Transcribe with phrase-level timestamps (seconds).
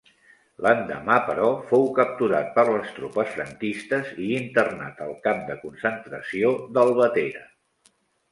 [0.65, 7.47] L'endemà, però, fou capturat per les tropes franquistes i internat al camp de concentració d'Albatera.